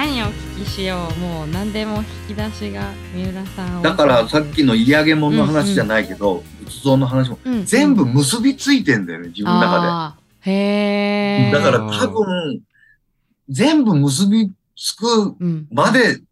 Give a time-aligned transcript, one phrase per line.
[0.00, 1.20] 何をお聞きしよう。
[1.20, 1.98] もう何でも
[2.28, 7.64] 引き出しが三浦さんだからさっきの嫌げ物の話じゃないけど、仏像の話もうんうん。
[7.66, 10.50] 全部結びついてんだよね、自分の中あー。
[10.50, 11.48] へで。
[11.50, 12.62] えだから多分、
[13.50, 15.68] 全部結びつくうん。
[15.70, 16.22] まで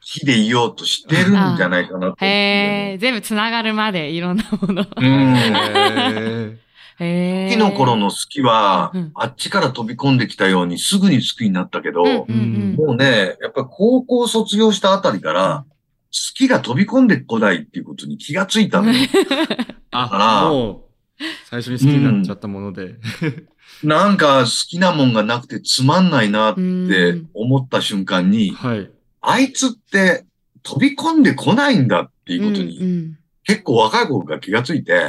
[0.00, 4.86] 火でいようとしてるんじゃないかなと思ってへえ全部つながるまでいろんなもの。
[4.96, 6.58] うん。
[6.98, 15.64] きの頃の好きはうん、あっちから飛び込んできたようにすぐに好きになったけど、うんうんうんもうね、やっぱり高校卒業したあたりから、
[16.12, 18.98] 好きが飛び込んでこないっていうことに気がついたのよ。
[19.90, 22.96] あからもう、最初に好きになっちゃったもので。
[23.82, 28.90] なんか好きなもんがなくてつまんないなっうんて思った瞬間に、はい。
[29.20, 30.24] あいつって
[30.62, 35.06] 飛び込んでこないんだっていうことに、うん結構若い頃が気がついて、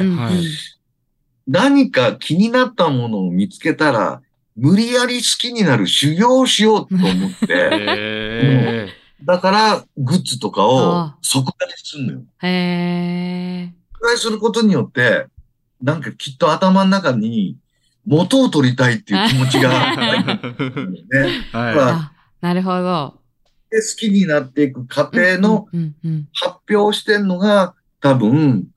[1.48, 4.22] 何か気になったものを見つけたら、
[4.56, 8.90] 無理やり好きになる修行をしようと思って、 へ
[9.24, 12.22] だからグッズとかあを即買いするのよ。
[12.42, 15.28] へえ即買いすることによって、
[15.82, 17.58] なんかきっと頭の中に
[18.06, 19.98] 元を取りたいっていう気持ちが ね。
[21.52, 23.20] はあなるほど。
[23.72, 25.68] で、好きになっていく過程の
[26.34, 28.68] 発表をしてんのが、多分、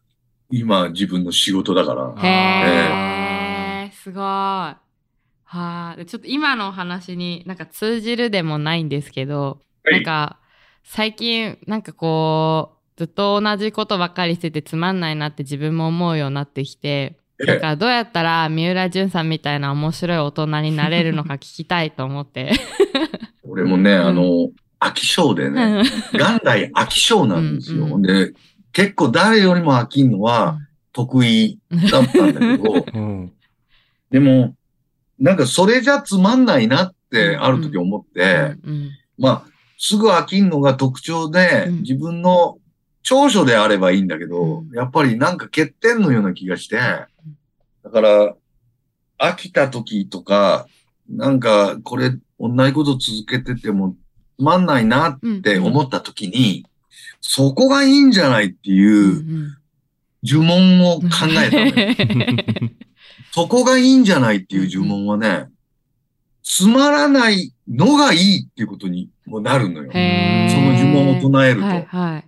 [0.51, 2.15] 今自分の仕事だから。
[2.23, 4.23] へえ、すごい。
[4.23, 4.79] は
[5.51, 10.39] あ、でちょっと今のお話になんか通じるでもないんですけど、はいなんか
[10.85, 22.53] 最近なんかこうずっと同じことばっかりしててつまんないなって自分も思うようになってきて、だからどうやったら三浦淳さんみたいな面白い大人になれるのか聞きたいと思って。
[23.45, 25.83] 俺もね、あの、飽き性でね、
[26.13, 27.85] 元来飽き性なんですよ。
[27.85, 28.33] うんうんで、
[28.72, 30.58] 結構誰よりも飽きんのは
[30.92, 31.58] 得意
[31.91, 32.84] だったんだけど、い。
[32.94, 33.33] うん。
[34.11, 34.55] でも、
[35.19, 38.90] なんかそれじゃつまんないなってある時思って、うん。
[39.18, 39.45] まあ、
[39.78, 41.77] すぐ飽きんのが特徴で、うん。
[41.80, 42.58] 自分の
[43.02, 44.70] 長所であればいいんだけど、うん。
[44.74, 48.34] やっぱりなんか欠点のような気がして、だから、
[49.18, 50.67] 飽きた時とか、
[51.08, 53.96] なんかこれ同じこと続けてても
[54.39, 56.64] つまんないなって思った時に、
[57.20, 59.58] そこがいいんじゃないってうんいう
[60.24, 62.70] 呪文を考えた。
[63.33, 65.48] そこがいいんじゃないっていう呪文はね、
[66.42, 69.90] つまらないのがいいっていうことにもなるのよ。
[69.92, 69.98] そ
[70.61, 71.67] の呪文を唱えると。
[71.67, 72.24] はいはい。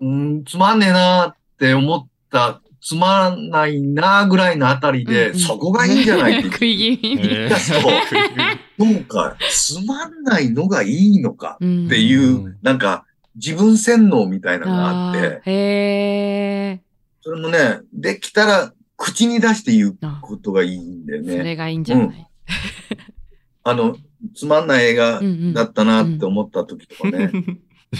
[0.00, 7.34] うーん、つまんねえなって思った、つまらないなぐらいのあたりで、うんうんそこがいいんじゃないって食い気味に。
[7.34, 13.06] へやそうか、つまんないのがいいのかうんっていう、うんなんか
[13.36, 16.80] 自分洗脳みたいなのがあって、ーへえ。
[17.20, 21.36] それもね、できたら口に出して言うことがいいんだよね。
[21.36, 22.28] それがいいんじゃない、
[23.64, 23.96] あの、
[24.34, 27.30] つまんない映画うんうんだったなって思った時とかね、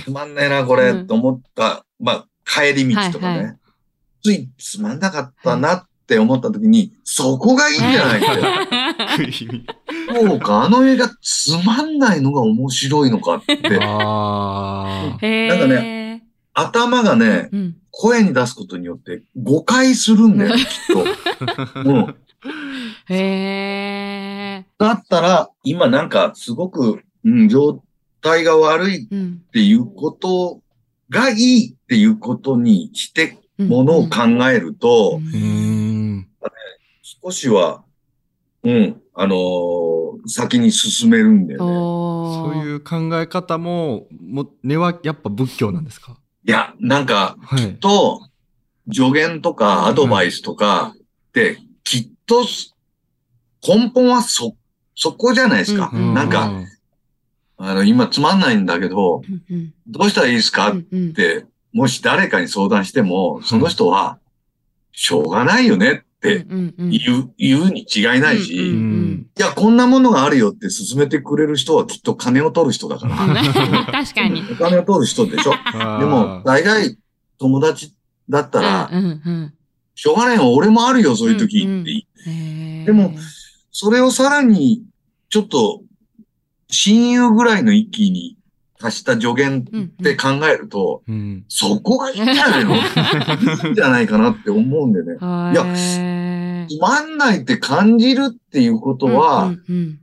[0.05, 3.55] つまんねえな、これ、うんと思った、まあ、帰り道とかね、はいは
[4.23, 9.65] ついつまんなかったなって思った時に、そこがいいんじゃないって。
[10.15, 13.57] そうか、あの映画つまんないのが面白いのかって、
[15.05, 15.49] あへえ。
[15.49, 17.77] なんかね、頭がね、うん。
[17.91, 21.05] 声に出すことによって誤解するんだよ、きっと。
[21.85, 22.17] うん。
[23.09, 24.67] へえ。
[24.79, 27.83] だったら、今なんかすごく、うん、状
[28.21, 29.43] 態が悪いうん。
[29.47, 30.61] っていうこと
[31.09, 35.27] がいいっていうことにしてものを考えると、ー。
[35.27, 36.29] うーん。
[37.03, 37.85] 少しは、
[38.65, 41.65] うん、あのー先に進めるんだよね。
[41.71, 46.17] おそういう考え方も、も、根はやっぱ仏教なんですか？
[46.47, 47.77] いや、なんか、はい。
[47.77, 48.21] と、
[48.93, 52.45] 助言とかアドバイスとかって、きっと、
[53.67, 54.57] 根本はそ、
[54.95, 55.91] そこじゃないですか。
[55.93, 56.53] うんなんか、、
[57.57, 60.73] あの、今つまんないんだけど、うんうんどうしたらいいですか？
[60.73, 64.19] って、もし誰かに相談しても、その人は、
[64.93, 69.27] しょうがないよねってうんうん言う、言うに違いないし、うんうん。
[69.37, 73.17] いや、こんなものがあるよって勧めてくれる人はきっと金を取る人だから。
[73.93, 74.43] 確かに。
[74.51, 75.53] お金を取る人でしょ？
[76.01, 76.97] でも、大概
[77.39, 77.93] 友達
[78.29, 79.55] だったら、うんうん
[79.97, 81.85] しょうがないよ、俺もあるよ、そういう時って、うん
[82.27, 82.31] う
[82.83, 82.85] ん。
[82.85, 83.15] でも
[83.71, 84.83] それをさらに、
[85.29, 85.83] ちょっと、
[86.69, 88.37] 親友ぐらいの域に
[88.85, 89.65] 達した助言っ
[90.03, 91.45] て考えると、うん。
[91.49, 92.75] そこがいいんじゃないの。
[92.77, 92.79] い
[93.69, 95.17] いんじゃないかなって思うんでね。
[95.21, 95.57] はい。
[95.57, 99.99] やつまんないって感じるっていうことは、うんうん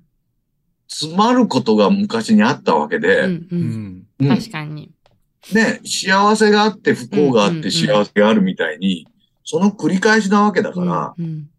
[0.94, 3.60] 詰まることが昔にあったわけうんで、うんううん。
[3.60, 4.04] ん。
[4.19, 4.28] うん。
[4.28, 4.92] 確かに。
[5.54, 7.63] ね、幸せがあって不幸があっうんうんうん。
[7.63, 9.07] て幸せがあるみたいに、
[9.45, 11.50] その繰り返しなわけだから、うんうん。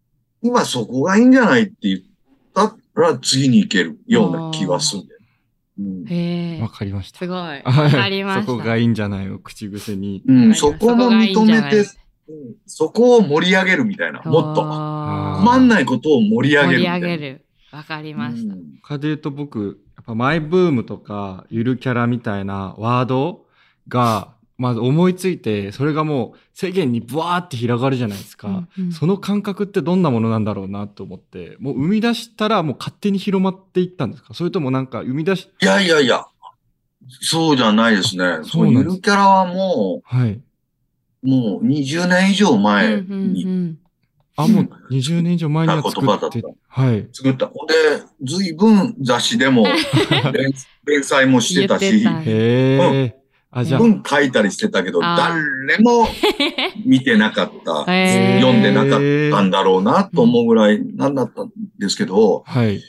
[0.43, 2.01] 今そこがいいんじゃないって言っ
[2.53, 5.03] たら次に行けるような気はする。
[5.03, 5.12] んだ
[6.07, 6.69] へえわ。
[6.69, 7.19] かりました。
[7.19, 7.37] すごい。
[7.37, 8.45] わはいかりました。
[8.45, 10.23] そこがいいんじゃないの口癖に。
[10.27, 11.85] うん、そこも認めて、うん
[12.65, 14.61] そこを盛り上げるみたいな、もっと。
[14.61, 17.07] とつまんないことを盛り上げ盛りるみたいな。
[17.07, 17.45] 上げる。
[17.71, 18.53] わかりました。
[18.53, 23.45] うん他で言うと僕、やっぱマイブームとかゆるキャラみたいなワード
[23.87, 28.47] が、まず思いついて、それがもう世間にブワーって広がるじゃないですか。
[28.47, 34.33] うんうんその感覚ってどんなものなんだろうなと思って、もう生み出したらもう勝手に広まっていったんですか？
[34.33, 36.25] それともなんか生み出し、いやいやいや、
[37.21, 38.37] そうじゃないですね。
[38.43, 40.31] そそううなんですゆるキャラはもはい。
[40.31, 43.77] う、もう20年以上前うんうんにうん
[44.35, 47.07] あ、もう20年以上前には作言葉だったはい。
[47.13, 47.47] 作った。
[47.47, 47.73] ほんで、
[48.23, 49.65] 随分雑誌でも
[50.33, 50.51] 連
[50.85, 53.22] 連載もしてたし、へえ。
[53.55, 55.35] あ、じゃあ、文書いたりしてたけど、誰
[55.79, 56.07] も
[56.85, 57.85] 見てなかった、
[58.41, 58.99] 読んでなかっ
[59.31, 62.81] たんだろうなと思うぐらいなんだったんですけど、はい。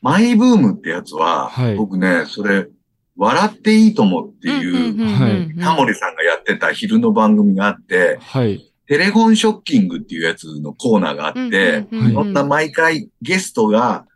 [0.00, 1.74] マイブームってやつは、はい。
[1.76, 2.68] 僕ね、それ、
[3.16, 8.64] 笑っていいと思うっていう、はいタモリさんがやってた昼の番組があって、はい。
[8.86, 14.06] テレフォンショッキングっていうやつのコーナーがあって、うんうんな毎回ゲストが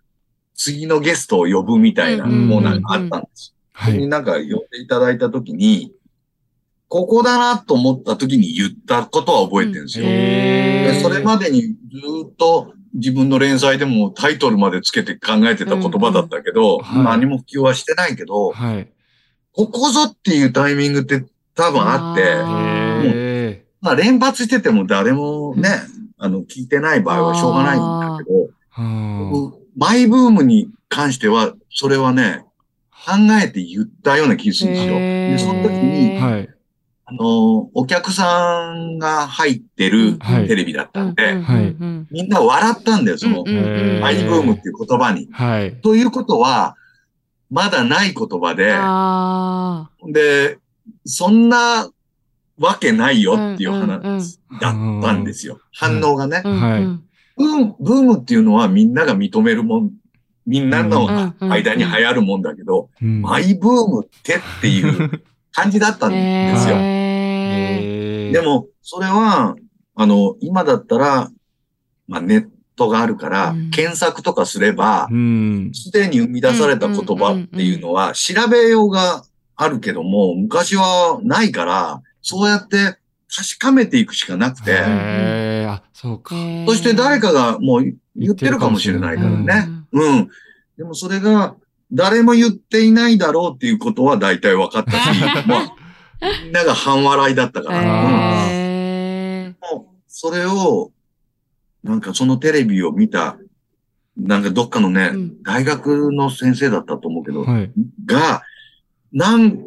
[0.55, 3.56] 次のゲストを呼ぶみたいなコーナーがあったんです。
[3.93, 5.93] になんか呼んでいただいたときに、
[6.89, 10.07] ここだなと思ったときに言ったことは覚えてるんですよ。
[10.07, 11.69] でそれまでにず
[12.27, 17.19] っと自分の連載でもタイトルまでつけて考えてた言葉だったけど、うんうんはい。
[17.19, 18.89] 何も普及はしてないけど、はい。
[19.53, 21.25] ここぞっていうタイミングって
[21.55, 25.69] 多分あって、まあ連発してても誰もね、
[26.19, 32.46] あの、聞いてない場合はしょうがないんだけど、マイブームに関しては、それはね、考
[33.43, 34.95] えて言ったような気がするんですよ。
[34.99, 35.79] で、その時あ。
[35.79, 36.49] に、はい。
[37.09, 41.77] あの、お客さんが入ってるはいテレビだったんで、はい
[42.11, 45.29] みんな笑ったんだよ、その、マイブームっていう言葉に。
[45.31, 45.77] はい。
[45.81, 46.77] ということは、
[47.49, 50.59] まだない言葉で、あで、
[51.05, 51.89] そんな
[52.59, 55.61] わけないよっていう話だったんですよ。
[55.73, 59.91] 反応がねブームっていうのはみんなが認めるもん、
[60.47, 63.23] みんなのうん間に流行るもんだけど、うん。
[63.23, 65.23] マイブームってっていう
[65.53, 66.77] 感じだったんですよ。
[68.33, 69.57] でも、それは、
[69.95, 71.31] あの、今だったら、
[72.07, 73.71] まあ、ネットがあるから、うん。
[73.71, 75.71] 検索とかすればう、ん。
[75.73, 79.25] すでに生み出された言葉っていうのは、調べようが
[79.57, 82.99] あるけども、昔はないから、そうやって
[83.29, 86.35] 確かめていくしかなくて、あ、そうか。
[86.67, 89.69] そして誰かがもう言ってるかもしれないからね。
[89.97, 90.29] うん。
[90.77, 91.57] でもそれが、
[91.93, 94.97] 誰も言っていないだろうっていうことは大体分かったし、
[95.47, 95.73] まあ、
[96.45, 97.83] みんなが半笑いだったから。
[99.61, 100.91] もうそれを、
[101.83, 103.39] なんかそのテレビを見た、
[104.17, 107.71] なんかどっかのね、うん大学の先生だったと思うけど、はい。
[108.05, 108.43] が、
[109.13, 109.63] なん、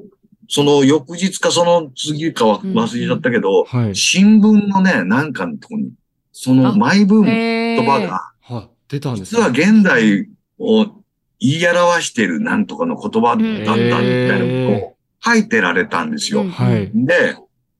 [0.49, 3.95] その翌日かその次かはうん忘れちゃったけど、はい。
[3.95, 5.91] 新聞のね、なんかのとこに、
[6.33, 8.28] そのあマイブームのへー言葉が、は、
[8.89, 10.27] 出たんです実は現代
[10.57, 10.85] を
[11.39, 16.41] 言い表しているなんとかの言葉だったみたいなことを書いてられたんですよ。
[16.41, 16.91] うんはい。
[16.93, 17.35] で、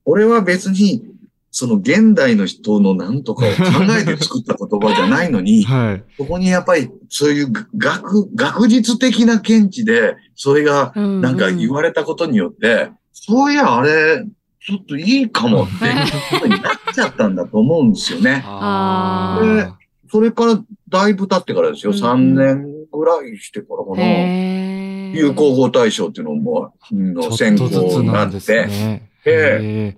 [0.06, 1.04] 俺は別に、
[1.52, 3.56] その現代の人のなんとかを考
[4.00, 6.04] えて作った言葉じゃないのに、 はい。
[6.18, 14.24] そこにやっぱりそういう学、学術的な見地で、それがなんか言われたことによって、そういやあれ、
[14.66, 15.94] ちょっといいかもっていう
[16.32, 18.44] ことになっちゃったんだと思うんですよね。
[18.48, 19.79] あー
[20.12, 21.92] それからだいぶ経ってからですよ。
[21.92, 24.02] うん3年ぐらいしてからかな。
[24.02, 29.10] へー流行語大賞っていうのも、うんの選考にななんですって、ね。
[29.26, 29.98] えへ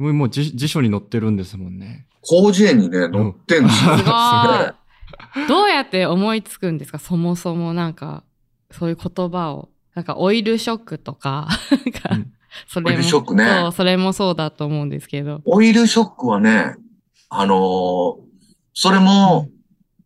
[0.00, 2.06] ーもうもう辞辞書に載ってるんですもんね。
[2.24, 3.96] 広辞苑にね、載ってんですよ。
[3.96, 4.06] すごい。
[5.48, 6.98] どうやって思いつくんですか？
[6.98, 8.22] そもそもなんか、
[8.70, 9.68] そういう言葉を。
[9.94, 12.32] なんかオイルショックとか、なんかうん
[12.66, 15.42] それもオイルショックねそう、それもそうだと思うんですけど。
[15.44, 16.76] オイルショックはね、
[17.28, 18.31] あのー
[18.74, 19.48] それも、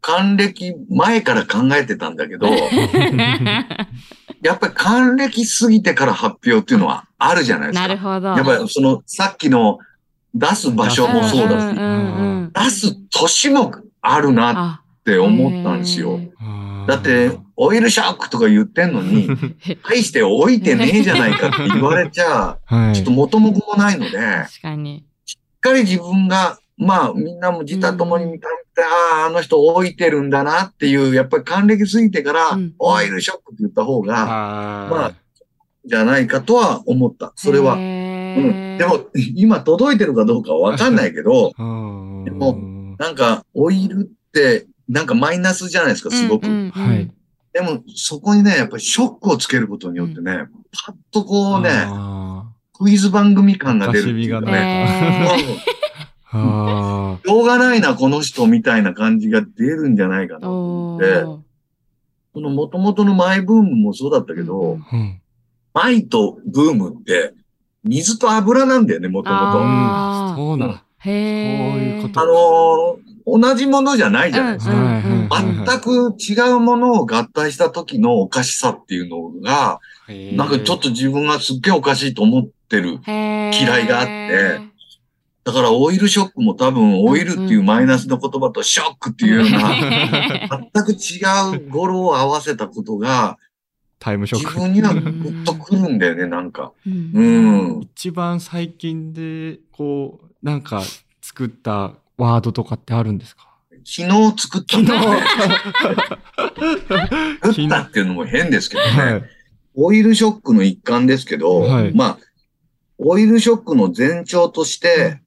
[0.01, 2.47] 還暦前から考えてたんだけど、
[4.43, 7.89] やっぱり還暦過ぎてから発表っていうのはあるじゃないですか。
[7.89, 8.29] なるほど。
[8.29, 9.79] やっぱりその、さっきの
[10.35, 16.19] 出す場所もそうだし、んんうん出す年もあるなっあて思ったんですよ。
[16.19, 16.31] へ
[16.87, 19.29] だって、オイルショックとか言ってんのに、
[19.83, 22.95] 大して置いてねえじゃないかって言われちゃ、 はい。
[22.95, 25.05] ちょっと元も子もないので、確かに。
[25.25, 35.15] しっかり自分が、まあ、みんなも自他ともに見たって、ああ、あの人置いてるんだなっていう、やっぱり還暦過ぎてから、うんオイルショックって言った方が、あまあ
[35.87, 37.33] じゃないかとは思った。
[37.37, 37.75] それは。
[37.75, 38.77] うん。
[38.79, 39.07] でも、
[39.37, 46.47] 今届いてるかどうかはわかんないけど、でもなんか、オイルって、なんかマイナスじゃないですか、すごく。
[46.47, 47.11] うんうんうんはい。
[47.53, 50.49] でも、そこにね、やっぱりショックをつけることによってね、
[50.85, 55.49] パッとこうね、あクイズ番組感が出るね。
[56.33, 61.23] しょうがないな、この人みたいな感じが出るんじゃないかなと思って、
[62.35, 64.79] その元々のマイブームもそうだったけど。
[65.77, 67.35] マイとブームって、
[67.85, 69.43] 水と油なんだよね、もともと。
[69.45, 70.85] ああーそうだ。
[71.01, 71.71] へえ。
[71.73, 74.75] そういうことのー同じものじゃないじゃないですか。
[75.29, 79.81] 全く違うものを合体した時のおかしさっていうのが、
[80.35, 83.01] なんかちょっと自分がすっげえおかしいと思ってる。
[83.05, 84.61] 嫌いがあって
[85.47, 89.71] だからオイルショックも多分オイルっていうマイナスの言葉とショックっていうような、
[90.75, 93.39] 全く違う語呂を合わせたことが、
[94.01, 94.47] タイムショック。
[94.49, 96.73] 自分にはグッとくるんだよね、なんか。
[96.85, 97.23] うんう
[97.79, 97.81] ん。
[97.83, 100.83] 一番最近で、こう、なんか
[101.23, 103.47] 作ったワードとかってあるんですか？
[103.85, 105.21] 昨日作ったんだよね。
[107.45, 108.91] 昨 作ったっていうのも変ですけどね。
[108.91, 109.23] はい。
[109.75, 112.19] オイルショックの一環ですけど、はいまあ、
[112.99, 115.21] オイルショックの前兆として、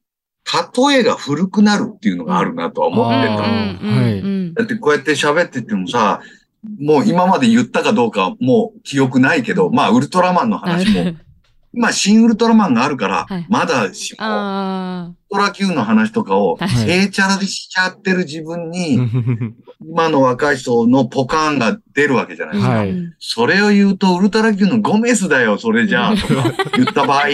[0.52, 3.34] 例えが古くなるっていうのがあるなとは思ってた。
[3.36, 3.50] は
[4.56, 6.22] だってこうやって喋っててもさ、
[6.80, 11.14] もう今まで言ったかどうかもう記憶ないけど、まあウルトラマンの話も、
[11.74, 16.92] 今新ウルトラマンがあるからはい、まだしも、ウルあトラ Q の話とかを、あ、確かに。
[16.92, 19.00] えーチャラでしちゃってる自分に、
[19.82, 23.16] 今の若い人のポカーンが出るわけじゃないですか。
[23.20, 26.44] それを言うと、ウルトラ Q のゴメスだよ、それじゃあ、とか
[26.76, 27.28] 言った場合、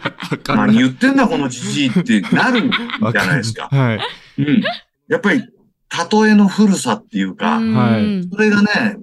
[0.54, 3.68] 何言ってんだ、このじじいってなるんじゃないですか。
[3.70, 3.98] はい。
[4.38, 4.62] うん。
[5.08, 8.96] やっぱり、例えの古さっていうか、はいそれがね、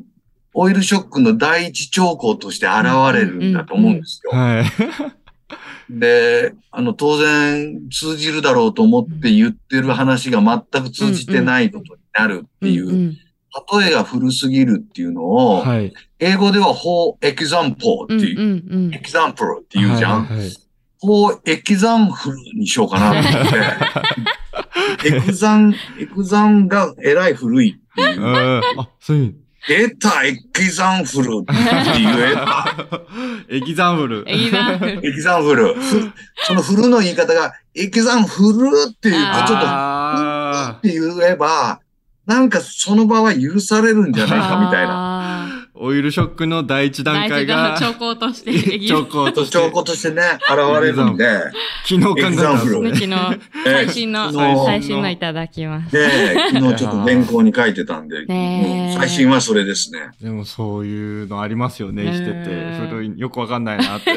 [0.60, 4.32] オイルショックの第一兆候として現れるんだと思うんですよ。
[4.32, 6.00] はい。
[6.00, 13.16] で、あの、当然通じるだろうと思って言ってる話が全く通じてないことになるっていう、
[13.80, 15.94] 例えが古すぎるっていうのを、はい。
[16.18, 20.26] 英語では for example っていう、うんうんうん example って言うじゃん。
[20.26, 20.52] はいはい
[21.00, 23.52] こう、エキザンフルにしようかなと思っ
[25.04, 25.08] て。
[25.16, 28.22] エクザン、エクザンがえらい古いっていう。
[28.22, 29.36] うんあ、そういう。
[29.68, 31.54] 出た、エキザンフル って
[32.00, 32.76] 言えた。
[33.50, 34.26] エキザンブル。
[34.28, 34.74] いいな。
[34.74, 35.74] エキザンフル。
[35.74, 36.12] ふ
[36.44, 41.80] そのフルの言い方が、エキザンフルっていう、ちょっと、あって言えば、
[42.26, 45.07] なんかその場は許されるんじゃないかみたいな。
[45.80, 48.80] オイルショックの第一段階が、兆候として。
[48.88, 51.26] 兆候として、証拠としてね、現れるんで、
[51.86, 52.96] 昨日考えた昨日、
[53.64, 55.10] 最新の、えー最新の。
[55.10, 55.92] いただきます。
[55.92, 58.26] で、昨日ちょっと原稿に書いてたんで、
[58.98, 60.10] 最新はそれですね。
[60.22, 62.88] でもそういうのありますよね、ねしてて。
[62.90, 64.12] 古い、よくわかんないなって。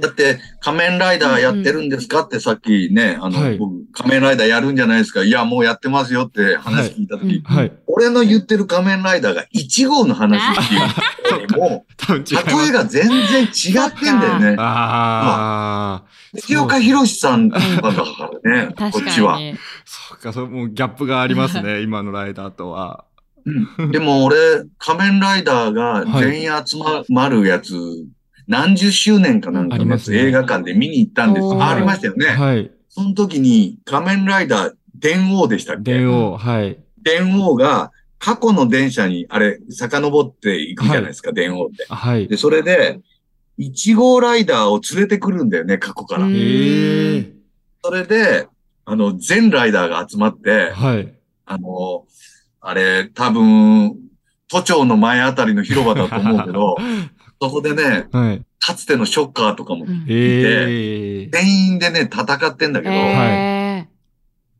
[0.00, 5.24] だって、仮面ライダーやってるんですかってさっきね、あの、はい僕、仮面ライダーやるんじゃないですか。
[5.24, 7.72] いや、もうやってますよって話聞いたとき、はいはい。
[7.86, 10.74] 俺の言ってる仮面ライダーが1号の話って
[11.54, 12.56] いう も、多分違います。
[12.56, 14.56] 例えが全然違ってんだよね。
[14.58, 16.16] ああ。
[16.34, 19.38] 藤岡弘さんとかだからね、こ確っちは。
[19.84, 23.04] そうか、そう、もうギャップがありますね、今のライダーとは。
[23.10, 23.16] うん
[23.92, 24.36] でも俺、
[24.78, 27.74] 仮面ライダーが全員集まるやつ、
[28.48, 31.46] 何十周年かなんかのね映画館で見に行ったんです。
[31.54, 32.26] あありましたよね。
[32.26, 32.70] はい。
[32.88, 35.92] その時に仮面ライダー、電王でしたっけ？
[35.94, 36.78] 電王、はい。
[37.02, 41.84] 電王が過去の電車に、あれ、遡っていくじゃないですか、電王って。
[41.88, 42.28] はい。
[42.28, 43.00] で、それで、
[43.58, 46.24] 1号ライダーを連れてくるんだよね、過去から。
[46.24, 47.32] うんええ
[47.84, 48.48] それで、
[48.84, 51.14] あの、全ライダーが集まって、はい。
[51.44, 52.04] あの、
[52.60, 53.94] あれ、多分、
[54.48, 56.76] 都庁の前あたりの広場だと思うけど、
[57.40, 58.44] そこでね、はい。
[58.58, 63.86] かつてのショッカーとかも、うんええ全員でね、戦ってんだけど、へ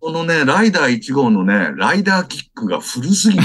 [0.00, 3.44] このね、ライダー1号のね、ライダーキックが古すぎて、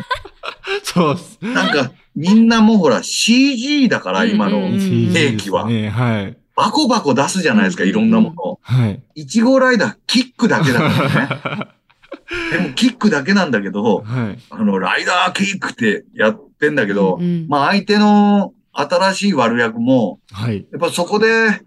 [0.84, 1.38] そうっす。
[1.42, 4.80] なんか、みんなもうほら CG だから、今のうんうんうん
[5.12, 5.66] 兵器は。
[5.66, 6.36] ね、はい。
[6.54, 8.58] バコバコ出すじゃないですか、うんいろんなもの。
[8.62, 9.02] はい。
[9.16, 11.68] 1号ライダー、キックだけだからね。
[12.52, 14.38] でも、キックだけなんだけど、はい。
[14.50, 20.66] あの、ライダーキックってやってんだけどー、うんまあ、相手の新しい悪役も、はい。
[20.70, 21.60] やっぱそこで、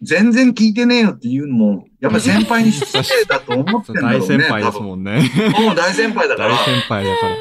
[0.00, 4.26] 全然聞いてねえよっていうのも、やっぱ先輩に失礼だと思ってんだろ大うね。
[4.26, 5.30] 先輩です多もんね。
[5.56, 7.36] 分もう大先輩だから大、先輩だから。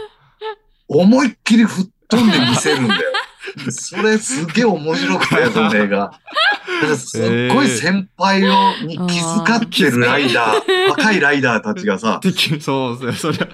[0.88, 3.02] 思いっきり吹っ飛んで見せるんだよ。
[3.70, 6.12] それすげえ面白くて、その映画。
[6.96, 13.48] すっごい先輩をに気遣ってるライダー、若いライダーたちがさ、敵 そうですね、そりゃ。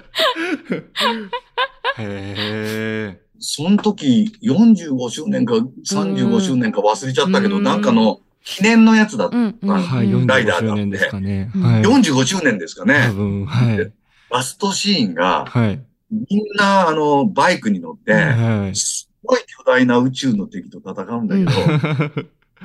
[1.98, 3.23] へえ。
[3.46, 9.36] その時45周年か35周年か忘れちゃったけど、うんなんかの記念のやつだった。
[9.36, 9.54] ライ
[10.46, 11.52] ダー45周年ですかね。
[11.54, 11.82] うんはい。
[11.82, 13.10] 45周年ですか多ね。
[13.14, 13.92] 分、はい。
[14.32, 15.82] ラストシーンが、はい。
[16.10, 18.76] みんな、あの、バイクに乗って、はい。
[18.76, 21.52] すごい巨大な宇宙の敵と戦うんだけど、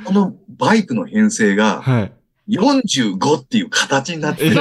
[0.05, 2.13] このバイクの編成がはい。
[2.51, 4.57] 45っていう形になってる。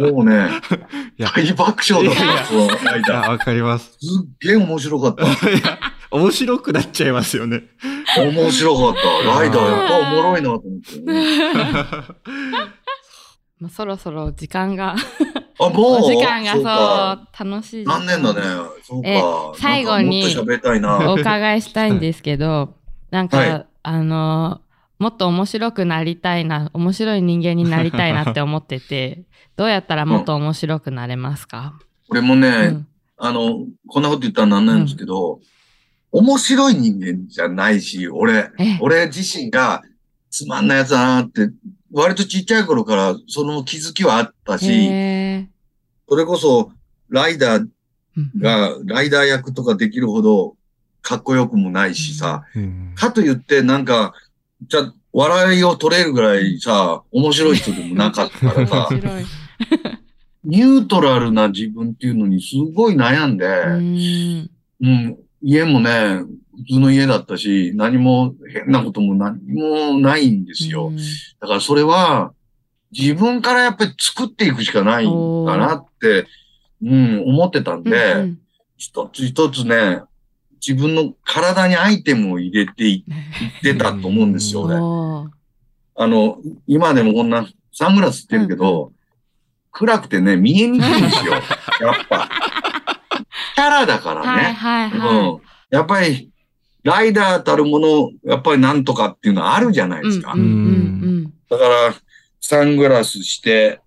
[0.00, 0.48] もうね、
[1.18, 2.76] 大爆笑だった、そのいや、
[3.06, 3.30] 間。
[3.30, 3.92] わかります。
[4.00, 5.26] すっげえ面白かった。
[6.16, 7.62] 面白くなっちゃいますよね。
[8.16, 9.38] 面白かった。
[9.38, 11.00] ライダーやっぱおもろいなと思って。
[13.60, 14.96] まあ、そろそろ時間が、
[15.60, 16.02] あ、もう？
[16.02, 16.54] お時間が
[17.36, 17.84] そう楽しい。
[17.84, 18.40] 残念だね？
[18.82, 19.52] そうえか。
[19.56, 20.24] 最後に。
[21.06, 22.74] お伺いしたいんですけど、
[23.10, 24.60] なんか、はいあの、
[25.00, 29.24] もっと面白くなりたいな、面白い人間になりたいなって思ってて、
[29.56, 31.80] どうやったらもっと面白くなれますか、
[32.10, 32.86] 俺もね、うん。
[33.16, 35.40] あの、こんなこと言ったらなんなんですけど、
[36.12, 39.82] 面白い人間じゃないし、俺、え俺自身が
[40.30, 41.50] つまんないやつだなって、
[41.92, 45.48] 割とちっちゃい頃からその気づきはあったし、へ
[46.06, 46.72] それこそ
[47.08, 50.56] ライダーーが、ライダー役とかできるほど
[51.00, 52.92] かっこよくもないしさ、うん。
[52.94, 54.12] かと言ってなんか、
[54.62, 58.88] じゃあ笑いを取れるぐらいさ、面白い人でもなかったからさ。
[60.42, 64.50] ニュートラルな自分っていうのにすごい悩んで、うーん
[64.80, 66.22] うん、家もね、
[66.66, 70.88] 普通の家だったし、何も変なことも何もないんですよ。
[70.88, 70.96] うん
[71.40, 72.32] だからそれは、
[72.90, 76.26] 自分からやっぱり作っていくしかないんかなって、
[76.82, 78.38] うん、思ってたんで、うん
[78.80, 80.00] 一つ一つね、
[80.66, 83.04] 自分の体にアイテムを入れてい
[83.58, 85.30] ってたと思うんですよ、うん俺。
[85.96, 88.92] あの、今でもこんなサングラスしてるけど、
[89.72, 91.32] 暗くてね、見えにくいんですよ。
[91.80, 92.28] やっぱ。
[93.54, 94.26] キャラだからね。
[94.26, 95.40] はいはいはうん。
[95.70, 96.30] やっぱり、
[96.82, 100.04] ライダーたるもの、やっぱりなんとかっていうのはあるじゃないい。
[100.04, 100.32] ですか。
[100.32, 101.94] うんうんうんだから、
[102.40, 103.80] サングラスして、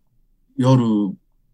[0.58, 0.84] 夜、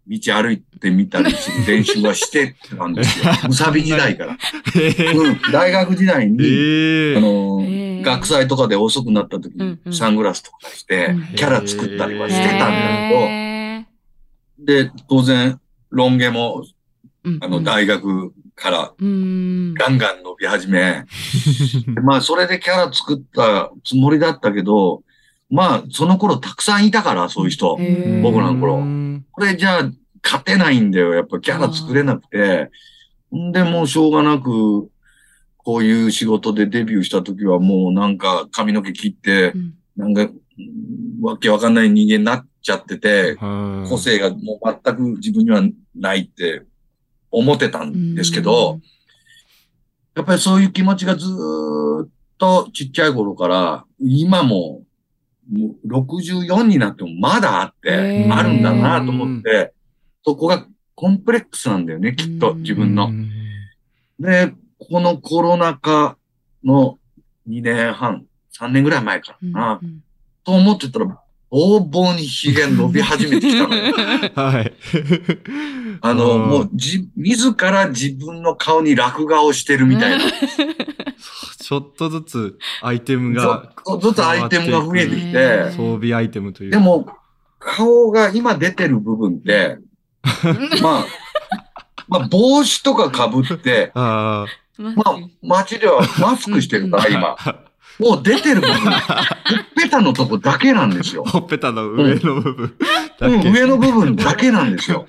[0.10, 3.26] 道歩いてみたりする練習はしてたんですよ。
[3.48, 4.38] むさび時代から。
[4.76, 5.40] えうん。
[5.52, 13.86] 大学時代に、えあの、学祭とかで遅くなった時にサングラスとかしてうん、キャラ作ったりはうんしてたんだへ
[14.58, 15.60] けど、で、当然、
[15.92, 21.06] ロン毛も、ーあの、大学からうんガンガン伸び始め、
[21.94, 25.04] でまあ、それでキャラ作ったつもりだったけど、
[25.52, 27.78] まあ、その頃たくさんいたから、そういう人。
[28.22, 28.78] 僕らの頃。
[28.78, 29.26] うん。
[29.32, 29.92] これじゃあ、
[30.24, 31.14] 勝てないんだよ。
[31.14, 32.70] やっぱキャラ作れなくて。
[33.36, 34.90] んで、もうしょうがなく、
[35.58, 39.74] こういう仕事でデビューした時はもうなんか髪の毛切ってう、ん。
[39.96, 40.32] なんか、うん
[41.22, 43.90] わけわかんない人間になっちゃってて、はい。
[43.90, 45.62] 個性がもう全く自分には
[45.96, 46.64] ないって
[47.32, 48.80] 思ってたんですけど、
[50.16, 54.84] やっぱりそういう気持ちがずーっとちっちゃい頃から、今も、
[55.52, 59.74] もう64になってもまだあって、あるんだなと思って、
[60.26, 63.10] そこがコンプレックスなんだよね、きっとうん自分のう。
[63.12, 63.30] ん
[64.20, 66.18] で、このコロナ禍
[66.64, 66.98] の
[67.48, 68.26] 2年半、
[68.60, 70.04] 3年ぐらい前かうんな、うん
[70.44, 71.06] と思ってたら、
[71.52, 73.94] ぼうぼうに髭伸び始めてきたのよ。
[74.34, 74.74] はい。
[76.02, 80.26] あの、うんもう、じ、自ら自分の顔に落画をしてるみたいな。
[81.62, 86.78] ちょっとずつアイテムちょがっとずつアイテムが増えてきへてー、装備アイテムというか。
[86.78, 87.08] でも、
[87.60, 89.78] 顔が今出てる部分って、
[90.82, 91.06] まあ、
[92.08, 94.46] まあ、帽子とか被って、 あ
[94.78, 97.36] ままあ、街ではマスクしてるから、今。
[97.38, 97.56] あ、
[98.00, 98.94] もう出てる部分、ほっ
[99.76, 101.24] ぺたのとこだけなんですよ。
[101.26, 102.74] ほっぺたの上の部分
[103.20, 103.50] だうん、け。
[103.52, 105.06] 上の部分だけなんですよ。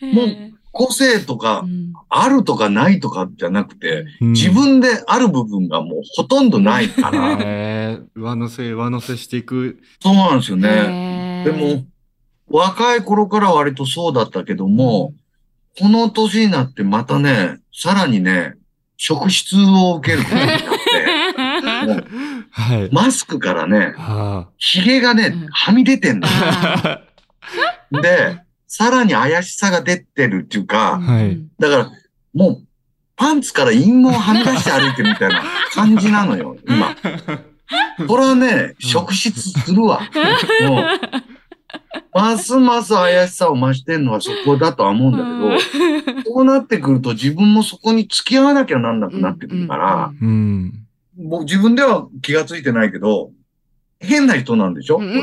[0.00, 7.36] もうへ個性とーかう、んあるとかないとかじゃなくて、うん自分である部分がもうほとんどないから、
[8.14, 9.78] 上乗せ、上乗せしていく。
[10.00, 11.42] そうなんですよね。
[11.46, 11.84] でも、
[12.48, 15.12] 若い頃から割とそうだったけども、
[15.78, 18.54] この年になってまたね、さらにね、
[18.96, 20.66] 職質を受けることになって、
[21.86, 22.04] も う
[22.50, 22.88] はい。
[22.92, 26.28] マスクからね、は髭がねうん、はみ出てんだ。
[26.32, 27.02] あ
[28.00, 31.90] で、さらに怪しさが出てるっていうーか、はいだから、
[32.34, 32.62] もう、
[33.16, 36.94] パンツから陰毛をはみ出して歩いてるみたいな感じなのよ、今。
[38.06, 40.00] これはね、職質するわ。
[40.68, 40.84] もう、
[42.12, 50.72] ますます怪しさを増してるのはそこだとは思うんだけど、そうなってくると自分もそこに付き合わなきゃなんなくなってくるから、うん。
[51.18, 53.30] 僕自分では気がついてないけど、
[54.00, 54.98] 変な人なんでしょ？
[54.98, 55.08] こう。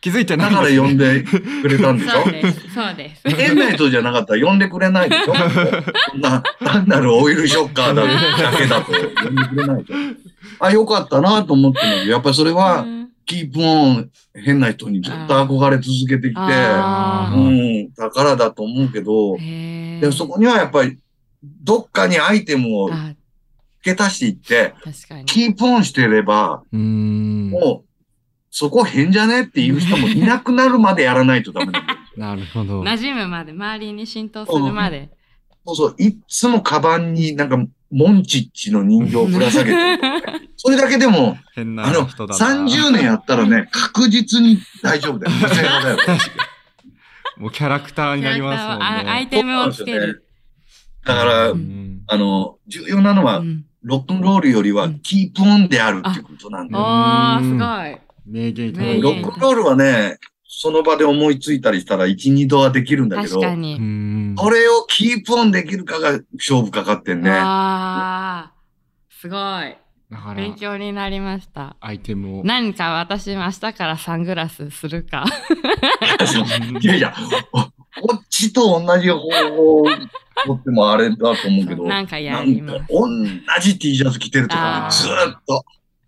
[0.00, 2.22] 気づいてなだから呼んでくれたんでしょ？
[2.22, 2.72] そうです。
[2.72, 3.28] そうです。
[3.36, 5.34] 変な人じゃなかったら呼んでくれないでしょ？
[6.20, 8.08] な、単なるオイルショッカーだだ
[8.56, 10.64] けだと呼んでくれないでしょ？
[10.64, 12.86] あ、よかったなと思ってるんだけど、やっぱりそれは
[13.28, 19.36] キープオン変な人にずっと憧れ続けてきて、あうーん、だからだと思うけど。
[19.36, 20.98] でもそこにはやっぱり、
[21.42, 23.14] どっかにアイテムをあ、
[23.84, 24.74] 付け足していって。
[25.26, 27.50] キープオンしてれば、うーん。
[27.50, 27.88] もう、
[28.50, 31.98] そこ変じゃねっていう人もいなくなるまでやらないとダメなんだよ。
[32.16, 32.82] なるほど。
[32.82, 35.10] 馴染むまで、周りに浸透するまで。
[35.66, 37.58] そうそう、いっつもカバンになんか、
[37.90, 40.02] モンチッチの人形をぶら下げてる。
[40.56, 42.64] それだけでも、変なあの、人だな。
[42.66, 45.36] 30年やったらね、確実に大丈夫だよ。
[45.84, 45.98] だよ。
[47.38, 49.30] もうキャラクターになりますもんあアイね。
[49.30, 50.24] テムをつける。
[51.06, 56.84] だからう、んあの、重要なのはう、んロックンロールよりはキープオンであるっていうことなんだよ。
[56.84, 57.96] おー、すうんごい。
[58.26, 60.18] 名言いただロックンロールはね、
[60.50, 63.78] その場で思いついたりしたら1、2度はできるんだけど、確かうに。
[63.78, 64.34] ん。
[64.34, 67.30] これをキープオンできるかが勝負かかってんね。
[67.32, 69.76] あー、すごい。
[70.10, 71.76] だから勉、強になりました。
[71.80, 72.44] アイテムを。
[72.44, 75.26] 何か私も明日からサングラスするか。
[76.80, 77.14] いやいや、
[77.52, 82.84] こっちと同じ方法を取ってもあれだと思うけど、なんかやなんかります。
[82.88, 83.06] 同
[83.60, 85.62] じ T シャツ着てるとかずーっと。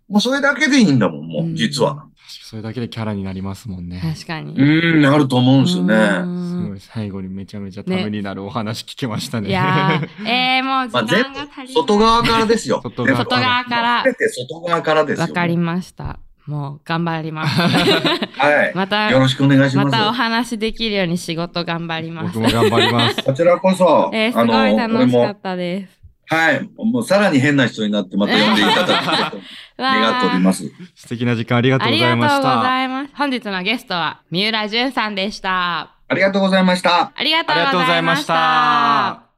[0.09, 2.07] もうそれだけでいいんだもん、もうんう、実は。
[2.43, 4.01] それだけでキャラになりますもんね。
[4.01, 4.53] 確かに。
[4.55, 5.95] うん、あると思うんですようね。
[6.19, 9.49] んすごい、最後にめちゃめちゃためになるお話聞けましたね。
[9.49, 11.67] いやー、えー、もう時間が足りない。
[11.67, 12.81] 部、外側からですよ。
[12.83, 15.27] 外側外側から全て外側からですよ。
[15.27, 16.19] わかりました。
[16.47, 17.61] もう頑張ります。
[17.61, 18.71] はい。
[18.75, 19.85] また、よろしくお願いします。
[19.85, 22.51] またお話できるように仕事頑張ります僕。
[22.51, 23.23] も頑張ります。
[23.23, 26.00] こちらこそ、えー、すごい楽しかっ、たです。
[26.31, 26.69] はい。
[26.77, 29.37] もうさらに変な人になってまた呼んでいただきたい と
[29.77, 30.63] 願っております。
[30.95, 33.17] 素敵な時間ありがとあうごりがとうございました。
[33.17, 35.91] 本日のゲストは三浦淳さんでした。
[36.07, 37.11] ありがとうございました。
[37.13, 39.30] ありがとうありがとうございました。